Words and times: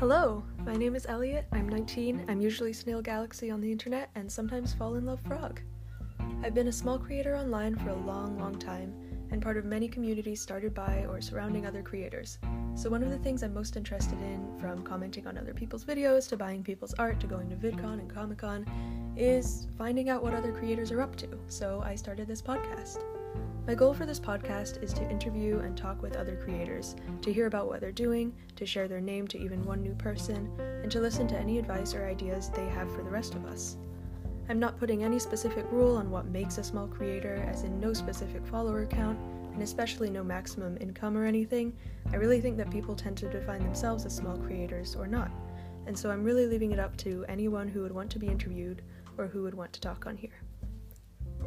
Hello, 0.00 0.42
my 0.64 0.72
name 0.72 0.96
is 0.96 1.04
Elliot. 1.04 1.44
I'm 1.52 1.68
19. 1.68 2.24
I'm 2.26 2.40
usually 2.40 2.72
Snail 2.72 3.02
Galaxy 3.02 3.50
on 3.50 3.60
the 3.60 3.70
internet 3.70 4.08
and 4.14 4.32
sometimes 4.32 4.72
Fall 4.72 4.94
in 4.94 5.04
Love 5.04 5.20
Frog. 5.20 5.60
I've 6.42 6.54
been 6.54 6.68
a 6.68 6.72
small 6.72 6.98
creator 6.98 7.36
online 7.36 7.76
for 7.76 7.90
a 7.90 7.94
long, 8.06 8.38
long 8.38 8.58
time 8.58 8.94
and 9.30 9.42
part 9.42 9.58
of 9.58 9.66
many 9.66 9.88
communities 9.88 10.40
started 10.40 10.72
by 10.72 11.04
or 11.10 11.20
surrounding 11.20 11.66
other 11.66 11.82
creators. 11.82 12.38
So, 12.76 12.88
one 12.88 13.02
of 13.02 13.10
the 13.10 13.18
things 13.18 13.42
I'm 13.42 13.52
most 13.52 13.76
interested 13.76 14.18
in, 14.22 14.56
from 14.58 14.82
commenting 14.84 15.26
on 15.26 15.36
other 15.36 15.52
people's 15.52 15.84
videos 15.84 16.30
to 16.30 16.36
buying 16.38 16.62
people's 16.62 16.94
art 16.94 17.20
to 17.20 17.26
going 17.26 17.50
to 17.50 17.56
VidCon 17.56 18.00
and 18.00 18.08
Comic 18.08 18.38
Con, 18.38 18.64
is 19.18 19.66
finding 19.76 20.08
out 20.08 20.22
what 20.22 20.32
other 20.32 20.50
creators 20.50 20.90
are 20.92 21.02
up 21.02 21.14
to. 21.16 21.28
So, 21.48 21.82
I 21.84 21.94
started 21.94 22.26
this 22.26 22.40
podcast. 22.40 23.04
My 23.70 23.76
goal 23.76 23.94
for 23.94 24.04
this 24.04 24.18
podcast 24.18 24.82
is 24.82 24.92
to 24.94 25.08
interview 25.08 25.60
and 25.60 25.76
talk 25.76 26.02
with 26.02 26.16
other 26.16 26.34
creators, 26.34 26.96
to 27.22 27.32
hear 27.32 27.46
about 27.46 27.68
what 27.68 27.80
they're 27.80 27.92
doing, 27.92 28.34
to 28.56 28.66
share 28.66 28.88
their 28.88 29.00
name 29.00 29.28
to 29.28 29.38
even 29.38 29.64
one 29.64 29.80
new 29.80 29.94
person, 29.94 30.50
and 30.58 30.90
to 30.90 30.98
listen 30.98 31.28
to 31.28 31.38
any 31.38 31.56
advice 31.56 31.94
or 31.94 32.04
ideas 32.04 32.50
they 32.50 32.66
have 32.66 32.92
for 32.92 33.04
the 33.04 33.10
rest 33.10 33.36
of 33.36 33.44
us. 33.44 33.76
I'm 34.48 34.58
not 34.58 34.76
putting 34.76 35.04
any 35.04 35.20
specific 35.20 35.64
rule 35.70 35.94
on 35.96 36.10
what 36.10 36.26
makes 36.26 36.58
a 36.58 36.64
small 36.64 36.88
creator, 36.88 37.46
as 37.48 37.62
in 37.62 37.78
no 37.78 37.92
specific 37.92 38.44
follower 38.44 38.86
count, 38.86 39.20
and 39.52 39.62
especially 39.62 40.10
no 40.10 40.24
maximum 40.24 40.76
income 40.80 41.16
or 41.16 41.24
anything. 41.24 41.72
I 42.12 42.16
really 42.16 42.40
think 42.40 42.56
that 42.56 42.72
people 42.72 42.96
tend 42.96 43.18
to 43.18 43.30
define 43.30 43.62
themselves 43.62 44.04
as 44.04 44.16
small 44.16 44.36
creators 44.36 44.96
or 44.96 45.06
not, 45.06 45.30
and 45.86 45.96
so 45.96 46.10
I'm 46.10 46.24
really 46.24 46.48
leaving 46.48 46.72
it 46.72 46.80
up 46.80 46.96
to 46.96 47.24
anyone 47.28 47.68
who 47.68 47.82
would 47.82 47.94
want 47.94 48.10
to 48.10 48.18
be 48.18 48.26
interviewed 48.26 48.82
or 49.16 49.28
who 49.28 49.44
would 49.44 49.54
want 49.54 49.72
to 49.74 49.80
talk 49.80 50.08
on 50.08 50.16
here. 50.16 50.42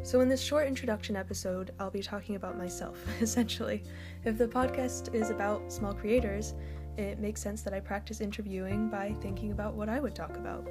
So, 0.04 0.20
in 0.20 0.28
this 0.28 0.42
short 0.42 0.66
introduction 0.66 1.16
episode, 1.16 1.70
I'll 1.80 1.90
be 1.90 2.02
talking 2.02 2.36
about 2.36 2.58
myself, 2.58 3.02
essentially. 3.22 3.82
If 4.26 4.36
the 4.36 4.46
podcast 4.46 5.14
is 5.14 5.30
about 5.30 5.72
small 5.72 5.94
creators, 5.94 6.52
it 6.98 7.18
makes 7.18 7.40
sense 7.40 7.62
that 7.62 7.72
I 7.72 7.80
practice 7.80 8.20
interviewing 8.20 8.90
by 8.90 9.14
thinking 9.22 9.50
about 9.50 9.72
what 9.72 9.88
I 9.88 10.00
would 10.00 10.14
talk 10.14 10.36
about. 10.36 10.68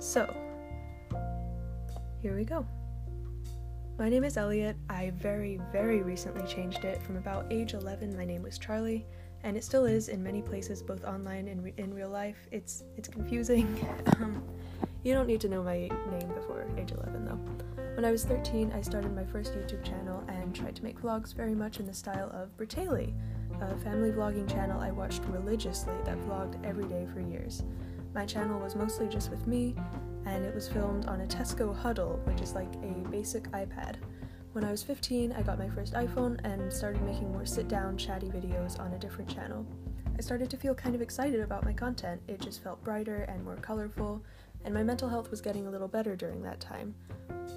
So, 0.00 0.26
here 2.20 2.34
we 2.34 2.44
go. 2.44 2.66
My 3.96 4.08
name 4.08 4.24
is 4.24 4.36
Elliot. 4.36 4.76
I 4.90 5.12
very, 5.18 5.60
very 5.70 6.02
recently 6.02 6.44
changed 6.44 6.84
it. 6.84 7.00
From 7.00 7.16
about 7.16 7.46
age 7.52 7.74
11, 7.74 8.16
my 8.16 8.24
name 8.24 8.42
was 8.42 8.58
Charlie, 8.58 9.06
and 9.44 9.56
it 9.56 9.62
still 9.62 9.84
is 9.84 10.08
in 10.08 10.20
many 10.20 10.42
places, 10.42 10.82
both 10.82 11.04
online 11.04 11.46
and 11.46 11.62
re- 11.62 11.74
in 11.76 11.94
real 11.94 12.10
life. 12.10 12.48
It's 12.50 12.82
it's 12.96 13.08
confusing. 13.08 13.68
Um, 14.20 14.42
you 15.04 15.12
don't 15.12 15.26
need 15.26 15.40
to 15.42 15.48
know 15.48 15.62
my 15.62 15.76
name 16.10 16.32
before 16.34 16.66
age 16.78 16.92
11, 16.92 17.26
though. 17.26 17.38
When 17.94 18.06
I 18.06 18.10
was 18.10 18.24
13, 18.24 18.72
I 18.72 18.80
started 18.80 19.14
my 19.14 19.24
first 19.24 19.52
YouTube 19.52 19.84
channel 19.84 20.24
and 20.28 20.54
tried 20.54 20.74
to 20.76 20.82
make 20.82 21.00
vlogs 21.00 21.34
very 21.34 21.54
much 21.54 21.78
in 21.78 21.86
the 21.86 21.92
style 21.92 22.30
of 22.32 22.56
Bratayley, 22.56 23.12
a 23.60 23.76
family 23.78 24.10
vlogging 24.10 24.50
channel 24.50 24.80
I 24.80 24.90
watched 24.90 25.22
religiously 25.26 25.94
that 26.04 26.18
vlogged 26.22 26.64
every 26.64 26.86
day 26.86 27.06
for 27.12 27.20
years. 27.20 27.62
My 28.14 28.24
channel 28.24 28.58
was 28.58 28.74
mostly 28.74 29.06
just 29.06 29.30
with 29.30 29.46
me, 29.46 29.74
and 30.24 30.44
it 30.44 30.54
was 30.54 30.68
filmed 30.68 31.04
on 31.04 31.20
a 31.20 31.26
Tesco 31.26 31.78
Hudl, 31.78 32.24
which 32.26 32.40
is 32.40 32.54
like 32.54 32.72
a 32.76 33.08
basic 33.10 33.50
iPad. 33.50 33.96
When 34.52 34.64
I 34.64 34.70
was 34.70 34.82
15, 34.82 35.32
I 35.32 35.42
got 35.42 35.58
my 35.58 35.68
first 35.68 35.92
iPhone 35.92 36.40
and 36.44 36.72
started 36.72 37.02
making 37.02 37.30
more 37.30 37.44
sit 37.44 37.68
down, 37.68 37.98
chatty 37.98 38.28
videos 38.28 38.80
on 38.80 38.92
a 38.94 38.98
different 38.98 39.28
channel. 39.28 39.66
I 40.16 40.22
started 40.22 40.48
to 40.50 40.56
feel 40.56 40.74
kind 40.74 40.94
of 40.94 41.02
excited 41.02 41.40
about 41.40 41.64
my 41.64 41.72
content, 41.72 42.22
it 42.28 42.40
just 42.40 42.62
felt 42.62 42.82
brighter 42.84 43.24
and 43.28 43.44
more 43.44 43.56
colorful, 43.56 44.22
and 44.64 44.74
my 44.74 44.82
mental 44.82 45.08
health 45.08 45.30
was 45.30 45.40
getting 45.40 45.66
a 45.66 45.70
little 45.70 45.88
better 45.88 46.16
during 46.16 46.42
that 46.42 46.60
time. 46.60 46.94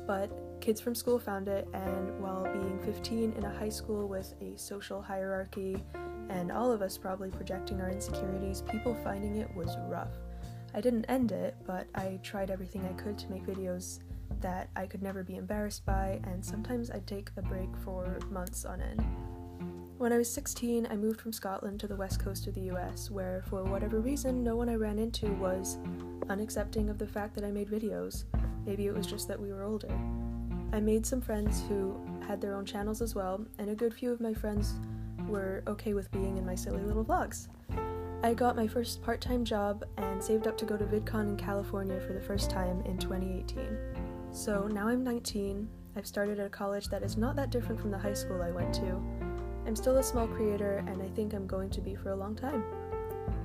But 0.05 0.31
kids 0.61 0.81
from 0.81 0.95
school 0.95 1.19
found 1.19 1.47
it, 1.47 1.67
and 1.73 2.19
while 2.19 2.44
being 2.44 2.80
15 2.83 3.33
in 3.33 3.44
a 3.44 3.58
high 3.58 3.69
school 3.69 4.08
with 4.08 4.33
a 4.41 4.58
social 4.58 5.02
hierarchy, 5.02 5.83
and 6.30 6.52
all 6.52 6.72
of 6.72 6.81
us 6.81 6.97
probably 6.97 7.30
projecting 7.30 7.81
our 7.81 7.89
insecurities, 7.89 8.61
people 8.61 8.95
finding 9.03 9.38
it 9.38 9.53
was 9.55 9.75
rough. 9.88 10.11
I 10.73 10.81
didn't 10.81 11.05
end 11.05 11.31
it, 11.31 11.55
but 11.66 11.88
I 11.95 12.19
tried 12.23 12.52
everything 12.52 12.85
I 12.85 12.94
could 13.01 13.17
to 13.19 13.31
make 13.31 13.46
videos 13.46 14.00
that 14.41 14.69
I 14.75 14.85
could 14.85 15.01
never 15.01 15.23
be 15.23 15.35
embarrassed 15.35 15.85
by, 15.85 16.19
and 16.25 16.44
sometimes 16.44 16.91
I'd 16.91 17.07
take 17.07 17.31
a 17.38 17.41
break 17.41 17.69
for 17.84 18.19
months 18.29 18.66
on 18.66 18.81
end. 18.81 19.03
When 19.97 20.13
I 20.13 20.18
was 20.19 20.31
16, 20.31 20.88
I 20.91 20.96
moved 20.96 21.19
from 21.19 21.34
Scotland 21.34 21.80
to 21.80 21.88
the 21.88 21.96
west 21.96 22.24
coast 22.24 22.46
of 22.46 22.53
the 22.53 22.69
US, 22.72 23.09
where, 23.09 23.41
for 23.50 23.63
whatever 23.63 24.00
reason, 24.00 24.44
no 24.44 24.56
one 24.56 24.69
I 24.69 24.75
ran 24.75 25.00
into 25.00 25.25
was 25.34 25.80
unaccepting 26.28 26.91
of 26.91 27.00
the 27.00 27.08
fact 27.08 27.34
that 27.34 27.44
I 27.44 27.50
made 27.50 27.68
videos. 27.68 28.25
Maybe 28.63 28.85
it 28.85 28.94
was 28.94 29.08
just 29.08 29.28
that 29.28 29.40
we 29.40 29.52
were 29.52 29.63
older. 29.63 29.91
I 30.72 30.80
made 30.80 31.03
some 31.03 31.19
friends 31.19 31.63
who 31.68 32.00
had 32.28 32.40
their 32.40 32.53
own 32.53 32.63
channels 32.63 33.02
as 33.02 33.16
well, 33.16 33.44
and 33.58 33.72
a 33.72 33.75
good 33.75 33.91
few 33.91 34.12
of 34.12 34.22
my 34.22 34.35
friends 34.35 34.75
were 35.28 35.63
okay 35.66 35.96
with 35.96 36.12
being 36.12 36.38
in 36.38 36.46
my 36.46 36.53
silly 36.53 36.84
little 36.84 37.03
vlogs. 37.03 37.47
I 38.22 38.35
got 38.35 38.56
my 38.56 38.68
first 38.68 39.02
part 39.02 39.19
time 39.19 39.44
job 39.44 39.84
and 39.97 40.24
saved 40.24 40.46
up 40.46 40.59
to 40.59 40.66
go 40.66 40.78
to 40.78 40.85
VidCon 40.85 41.29
in 41.29 41.38
California 41.38 42.00
for 42.02 42.14
the 42.14 42.22
first 42.22 42.52
time 42.52 42.84
in 42.85 43.00
2018. 43.00 43.75
So 44.31 44.68
now 44.68 44.90
I'm 44.90 45.03
19, 45.03 45.68
I've 45.96 46.06
started 46.06 46.40
at 46.40 46.46
a 46.46 46.50
college 46.50 46.90
that 46.90 47.02
is 47.02 47.18
not 47.18 47.35
that 47.38 47.50
different 47.50 47.81
from 47.81 47.90
the 47.90 47.97
high 47.97 48.14
school 48.14 48.44
I 48.44 48.52
went 48.52 48.75
to. 48.75 49.02
I'm 49.67 49.75
still 49.75 49.97
a 49.97 50.03
small 50.03 50.28
creator, 50.28 50.81
and 50.88 51.01
I 51.01 51.09
think 51.09 51.33
I'm 51.33 51.45
going 51.45 51.69
to 51.72 51.81
be 51.81 51.94
for 51.94 52.11
a 52.11 52.16
long 52.16 52.35
time. 52.35 52.63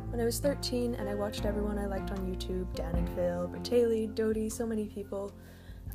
When 0.09 0.21
I 0.21 0.25
was 0.25 0.39
13 0.39 0.95
and 0.95 1.09
I 1.09 1.17
watched 1.17 1.45
everyone 1.45 1.79
I 1.79 1.87
liked 1.87 2.13
on 2.13 2.19
YouTube 2.19 2.73
Dan 2.75 2.95
and 2.95 3.09
Phil, 3.11 3.51
Bratayley, 3.53 4.15
Dodie, 4.15 4.49
so 4.49 4.65
many 4.65 4.87
people 4.87 5.33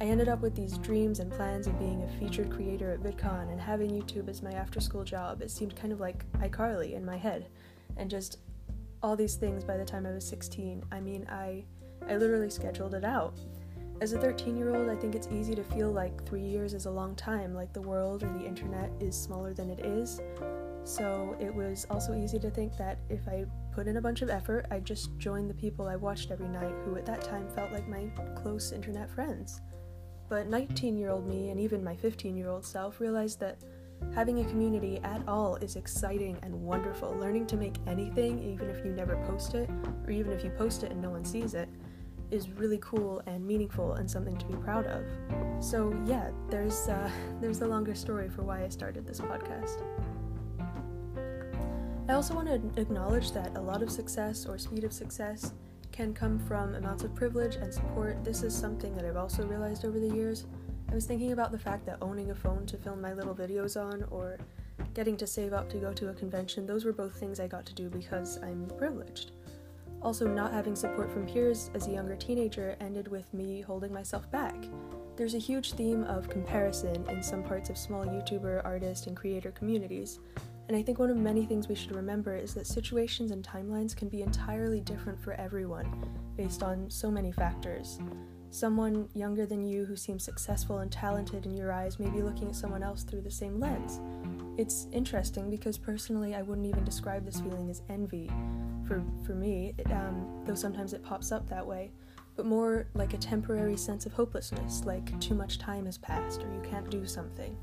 I 0.02 0.04
ended 0.04 0.28
up 0.28 0.42
with 0.42 0.54
these 0.54 0.78
dreams 0.80 1.20
and 1.22 1.32
plans 1.32 1.66
of 1.66 1.80
being 1.80 2.04
a 2.04 2.20
featured 2.20 2.52
creator 2.52 2.92
at 2.92 3.00
VidCon 3.00 3.52
and 3.52 3.60
having 3.60 3.90
YouTube 3.90 4.28
as 4.28 4.44
my 4.44 4.52
after 4.52 4.80
school 4.80 5.04
job. 5.04 5.42
It 5.42 5.50
seemed 5.50 5.76
kind 5.76 5.94
of 5.94 6.00
like 6.00 6.30
iCarly 6.40 6.94
in 6.94 7.06
my 7.06 7.18
head, 7.18 7.48
and 7.96 8.10
just 8.10 8.40
all 9.02 9.16
these 9.16 9.36
things 9.36 9.64
by 9.64 9.78
the 9.78 9.86
time 9.86 10.06
I 10.06 10.12
was 10.12 10.28
16. 10.28 10.84
I 10.92 11.00
mean, 11.00 11.26
I 11.30 11.64
I 12.08 12.18
literally 12.18 12.50
scheduled 12.50 12.94
it 12.94 13.06
out. 13.06 13.40
As 14.00 14.14
a 14.14 14.20
13 14.20 14.56
year 14.56 14.76
old, 14.76 14.90
I 14.90 14.96
think 14.96 15.16
it's 15.16 15.28
easy 15.32 15.56
to 15.56 15.64
feel 15.64 15.92
like 15.92 16.26
three 16.26 16.44
years 16.44 16.74
is 16.74 16.86
a 16.86 16.92
long 16.92 17.16
time, 17.16 17.54
like 17.54 17.74
the 17.74 17.82
world 17.82 18.24
or 18.24 18.32
the 18.38 18.46
internet 18.46 18.92
is 19.00 19.20
smaller 19.20 19.54
than 19.54 19.72
it 19.72 19.80
is. 19.80 20.22
So 20.84 21.36
it 21.40 21.54
was 21.54 21.86
also 21.90 22.16
easy 22.16 22.40
to 22.40 22.50
think 22.50 22.78
that 22.78 23.00
if 23.10 23.28
I 23.28 23.46
put 23.74 23.88
in 23.88 23.98
a 23.98 24.02
bunch 24.02 24.22
of 24.22 24.30
effort, 24.30 24.68
I'd 24.70 24.86
just 24.86 25.18
join 25.18 25.48
the 25.48 25.54
people 25.54 25.88
I 25.88 25.96
watched 25.96 26.32
every 26.32 26.48
night 26.48 26.76
who 26.86 26.96
at 26.96 27.06
that 27.08 27.22
time 27.22 27.50
felt 27.50 27.72
like 27.72 27.88
my 27.88 28.06
close 28.36 28.72
internet 28.72 29.10
friends. 29.10 29.62
But 30.30 30.48
19 30.48 30.96
year 30.98 31.10
old 31.10 31.28
me 31.28 31.50
and 31.50 31.60
even 31.60 31.84
my 31.84 31.96
15 31.96 32.38
year 32.38 32.50
old 32.50 32.66
self 32.66 33.00
realized 33.00 33.40
that 33.40 33.58
Having 34.14 34.40
a 34.40 34.46
community 34.46 35.00
at 35.04 35.22
all 35.28 35.56
is 35.58 35.76
exciting 35.76 36.38
and 36.42 36.54
wonderful. 36.54 37.16
Learning 37.16 37.46
to 37.48 37.56
make 37.56 37.76
anything, 37.86 38.40
even 38.40 38.70
if 38.70 38.84
you 38.84 38.92
never 38.92 39.16
post 39.28 39.54
it, 39.54 39.70
or 40.06 40.12
even 40.12 40.32
if 40.32 40.44
you 40.44 40.50
post 40.52 40.84
it 40.84 40.92
and 40.92 41.02
no 41.02 41.10
one 41.10 41.24
sees 41.24 41.54
it, 41.54 41.70
is 42.32 42.50
really 42.50 42.80
cool 42.82 43.22
and 43.26 43.46
meaningful 43.46 43.94
and 43.94 44.10
something 44.10 44.38
to 44.38 44.46
be 44.46 44.56
proud 44.56 44.86
of. 44.88 45.04
So 45.60 45.98
yeah, 46.06 46.32
there's 46.50 46.88
uh, 46.88 47.10
there's 47.42 47.60
the 47.60 47.68
longer 47.68 47.96
story 47.96 48.30
for 48.30 48.44
why 48.44 48.64
I 48.64 48.70
started 48.70 49.06
this 49.06 49.20
podcast. 49.20 49.82
I 52.10 52.14
also 52.14 52.34
want 52.34 52.48
to 52.48 52.82
acknowledge 52.82 53.32
that 53.32 53.58
a 53.58 53.62
lot 53.62 53.82
of 53.82 53.92
success 53.92 54.46
or 54.46 54.58
speed 54.58 54.86
of 54.86 54.94
success 54.94 55.54
can 55.92 56.14
come 56.14 56.40
from 56.40 56.76
amounts 56.76 57.04
of 57.04 57.14
privilege 57.14 57.56
and 57.56 57.74
support. 57.74 58.24
This 58.24 58.44
is 58.44 58.56
something 58.56 58.96
that 58.96 59.04
I've 59.04 59.18
also 59.18 59.46
realized 59.46 59.84
over 59.84 60.00
the 60.00 60.08
years. 60.08 60.46
I 60.90 60.94
was 60.94 61.06
thinking 61.06 61.34
about 61.34 61.52
the 61.52 61.60
fact 61.60 61.86
that 61.86 61.98
owning 62.02 62.32
a 62.32 62.36
phone 62.36 62.66
to 62.68 62.78
film 62.78 63.02
my 63.02 63.14
little 63.14 63.36
videos 63.36 63.76
on, 63.76 64.06
or 64.10 64.38
getting 64.94 65.18
to 65.18 65.28
save 65.28 65.52
up 65.52 65.70
to 65.70 65.78
go 65.78 65.92
to 65.94 66.10
a 66.10 66.14
convention, 66.14 66.66
those 66.66 66.86
were 66.86 66.94
both 66.94 67.20
things 67.20 67.40
I 67.40 67.48
got 67.48 67.66
to 67.66 67.74
do 67.74 67.90
because 67.90 68.38
I'm 68.42 68.68
privileged. 68.78 69.32
Also, 70.02 70.28
not 70.28 70.54
having 70.54 70.76
support 70.76 71.12
from 71.12 71.26
peers 71.26 71.70
as 71.74 71.88
a 71.88 71.92
younger 71.92 72.16
teenager 72.16 72.76
ended 72.80 73.08
with 73.08 73.34
me 73.34 73.62
holding 73.62 73.92
myself 73.92 74.30
back. 74.32 74.56
There's 75.16 75.34
a 75.34 75.40
huge 75.40 75.74
theme 75.74 76.04
of 76.04 76.30
comparison 76.30 77.04
in 77.10 77.24
some 77.24 77.44
parts 77.44 77.70
of 77.70 77.78
small 77.78 78.06
YouTuber, 78.06 78.64
artist, 78.64 79.08
and 79.08 79.18
creator 79.18 79.52
communities, 79.52 80.20
and 80.68 80.76
I 80.76 80.82
think 80.82 81.00
one 81.00 81.10
of 81.10 81.18
many 81.18 81.46
things 81.46 81.70
we 81.70 81.76
should 81.76 81.96
remember 81.96 82.36
is 82.36 82.54
that 82.56 82.68
situations 82.68 83.32
and 83.32 83.44
timelines 83.44 83.96
can 83.96 84.10
be 84.10 84.22
entirely 84.22 84.82
different 84.82 85.20
for 85.20 85.34
everyone 85.34 86.06
based 86.36 86.62
on 86.62 86.90
so 86.90 87.10
many 87.10 87.32
factors. 87.32 88.00
Someone 88.50 89.08
younger 89.14 89.46
than 89.46 89.66
you 89.66 89.86
who 89.86 89.96
seems 89.96 90.24
successful 90.24 90.80
and 90.80 90.92
talented 90.92 91.46
in 91.46 91.56
your 91.56 91.72
eyes 91.72 92.00
may 92.00 92.10
be 92.10 92.22
looking 92.22 92.50
at 92.50 92.56
someone 92.56 92.84
else 92.84 93.04
through 93.04 93.22
the 93.22 93.32
same 93.32 93.60
lens. 93.60 94.02
It's 94.58 94.88
interesting 94.92 95.52
because 95.52 95.78
personally, 95.78 96.34
I 96.34 96.42
wouldn't 96.42 96.66
even 96.66 96.84
describe 96.84 97.24
this 97.24 97.40
feeling 97.40 97.70
as 97.70 97.84
envy 97.90 98.32
for, 98.88 99.04
for 99.24 99.34
me, 99.34 99.76
it, 99.78 99.92
um, 99.92 100.42
though 100.46 100.56
sometimes 100.56 100.94
it 100.94 101.04
pops 101.04 101.32
up 101.32 101.48
that 101.50 101.66
way, 101.66 101.92
but 102.36 102.48
more 102.48 102.88
like 102.96 103.14
a 103.14 103.18
temporary 103.18 103.78
sense 103.78 104.08
of 104.08 104.14
hopelessness, 104.14 104.84
like 104.84 105.18
too 105.20 105.36
much 105.36 105.60
time 105.60 105.86
has 105.86 106.00
passed 106.00 106.42
or 106.42 106.52
you 106.52 106.62
can't 106.68 106.90
do 106.90 107.06
something. 107.06 107.56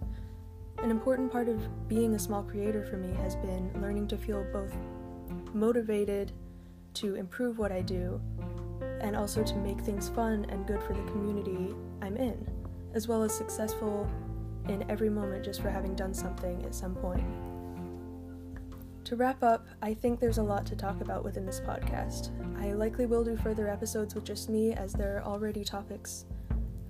An 0.79 0.91
important 0.91 1.33
part 1.33 1.49
of 1.49 1.89
being 1.89 2.15
a 2.15 2.19
small 2.19 2.45
creator 2.45 2.85
for 2.85 2.97
me 2.97 3.13
has 3.17 3.35
been 3.37 3.73
learning 3.81 4.07
to 4.09 4.17
feel 4.17 4.47
both 4.53 4.75
motivated 5.53 6.31
to 6.95 7.17
improve 7.17 7.59
what 7.59 7.73
I 7.73 7.81
do 7.81 8.21
and 9.01 9.17
also 9.17 9.43
to 9.43 9.57
make 9.57 9.81
things 9.81 10.09
fun 10.11 10.47
and 10.49 10.65
good 10.65 10.83
for 10.85 10.93
the 10.93 11.03
community 11.11 11.75
I'm 12.01 12.17
in, 12.17 12.47
as 12.95 13.09
well 13.09 13.25
as 13.25 13.35
successful 13.35 14.09
in 14.69 14.89
every 14.91 15.11
moment 15.11 15.45
just 15.45 15.61
for 15.61 15.71
having 15.71 15.95
done 15.95 16.15
something 16.15 16.65
at 16.65 16.75
some 16.75 16.95
point. 16.95 17.25
To 19.05 19.17
wrap 19.17 19.43
up, 19.43 19.67
I 19.83 19.93
think 19.93 20.19
there's 20.19 20.39
a 20.39 20.43
lot 20.43 20.65
to 20.67 20.77
talk 20.77 21.01
about 21.03 21.25
within 21.25 21.45
this 21.45 21.61
podcast. 21.61 22.31
I 22.59 22.73
likely 22.73 23.05
will 23.05 23.23
do 23.23 23.37
further 23.37 23.69
episodes 23.69 24.15
with 24.15 24.25
just 24.25 24.49
me, 24.49 24.73
as 24.73 24.95
there 24.95 25.19
are 25.19 25.25
already 25.25 25.63
topics 25.63 26.25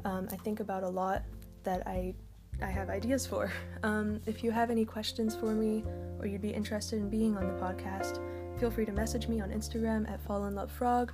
um, 0.04 0.28
I 0.30 0.36
think 0.36 0.60
about 0.60 0.82
a 0.82 0.88
lot 0.88 1.22
that 1.64 1.86
I 1.86 2.14
I 2.62 2.66
have 2.66 2.88
ideas 2.88 3.26
for. 3.26 3.50
Um, 3.82 4.22
if 4.24 4.42
you 4.42 4.50
have 4.50 4.70
any 4.70 4.86
questions 4.86 5.36
for 5.36 5.54
me, 5.54 5.84
or 6.18 6.26
you'd 6.26 6.40
be 6.40 6.48
interested 6.48 6.98
in 6.98 7.10
being 7.10 7.36
on 7.36 7.46
the 7.46 7.52
podcast, 7.62 8.18
feel 8.58 8.70
free 8.70 8.86
to 8.86 8.92
message 8.92 9.28
me 9.28 9.42
on 9.42 9.50
Instagram 9.50 10.10
at 10.10 10.26
FallenLoveFrog. 10.26 11.10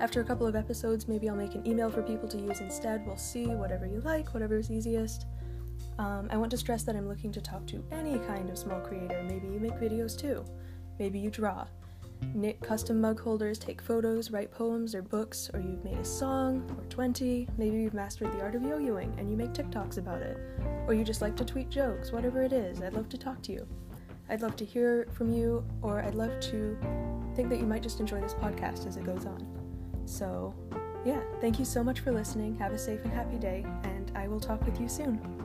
After 0.00 0.20
a 0.20 0.24
couple 0.24 0.44
of 0.44 0.56
episodes, 0.56 1.06
maybe 1.06 1.28
I'll 1.28 1.36
make 1.36 1.54
an 1.54 1.64
email 1.64 1.88
for 1.88 2.02
people 2.02 2.28
to 2.30 2.36
use 2.36 2.60
instead. 2.60 3.06
We'll 3.06 3.16
see, 3.16 3.46
whatever 3.46 3.86
you 3.86 4.00
like, 4.00 4.34
whatever 4.34 4.58
is 4.58 4.72
easiest. 4.72 5.26
Um, 6.00 6.28
I 6.30 6.38
want 6.38 6.50
to 6.52 6.56
stress 6.56 6.82
that 6.84 6.96
I'm 6.96 7.06
looking 7.06 7.30
to 7.32 7.42
talk 7.42 7.66
to 7.66 7.84
any 7.92 8.18
kind 8.20 8.48
of 8.48 8.56
small 8.56 8.80
creator. 8.80 9.22
Maybe 9.28 9.48
you 9.48 9.60
make 9.60 9.74
videos 9.74 10.18
too. 10.18 10.46
Maybe 10.98 11.18
you 11.18 11.28
draw 11.28 11.66
knit 12.34 12.58
custom 12.60 13.02
mug 13.02 13.20
holders, 13.20 13.58
take 13.58 13.82
photos, 13.82 14.30
write 14.30 14.50
poems 14.50 14.94
or 14.94 15.02
books, 15.02 15.50
or 15.52 15.60
you've 15.60 15.84
made 15.84 15.98
a 15.98 16.04
song 16.04 16.64
or 16.78 16.84
20. 16.84 17.48
Maybe 17.58 17.82
you've 17.82 17.92
mastered 17.92 18.32
the 18.32 18.40
art 18.40 18.54
of 18.54 18.62
yo 18.62 18.78
yoing 18.78 19.18
and 19.18 19.30
you 19.30 19.36
make 19.36 19.52
TikToks 19.52 19.98
about 19.98 20.22
it. 20.22 20.38
Or 20.86 20.94
you 20.94 21.04
just 21.04 21.20
like 21.20 21.36
to 21.36 21.44
tweet 21.44 21.68
jokes, 21.68 22.12
whatever 22.12 22.42
it 22.42 22.54
is, 22.54 22.80
I'd 22.80 22.94
love 22.94 23.10
to 23.10 23.18
talk 23.18 23.42
to 23.42 23.52
you. 23.52 23.68
I'd 24.30 24.40
love 24.40 24.56
to 24.56 24.64
hear 24.64 25.06
from 25.12 25.30
you, 25.30 25.66
or 25.82 26.00
I'd 26.00 26.14
love 26.14 26.40
to 26.40 26.78
think 27.34 27.50
that 27.50 27.58
you 27.58 27.66
might 27.66 27.82
just 27.82 28.00
enjoy 28.00 28.22
this 28.22 28.34
podcast 28.34 28.86
as 28.86 28.96
it 28.96 29.04
goes 29.04 29.26
on. 29.26 29.46
So, 30.06 30.54
yeah, 31.04 31.20
thank 31.42 31.58
you 31.58 31.66
so 31.66 31.84
much 31.84 32.00
for 32.00 32.10
listening. 32.10 32.56
Have 32.56 32.72
a 32.72 32.78
safe 32.78 33.00
and 33.04 33.12
happy 33.12 33.38
day, 33.38 33.66
and 33.82 34.10
I 34.14 34.28
will 34.28 34.40
talk 34.40 34.64
with 34.64 34.80
you 34.80 34.88
soon. 34.88 35.39